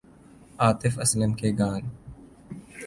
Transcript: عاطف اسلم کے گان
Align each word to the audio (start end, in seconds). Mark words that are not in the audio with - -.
عاطف 0.59 0.99
اسلم 0.99 1.33
کے 1.33 1.51
گان 1.59 1.81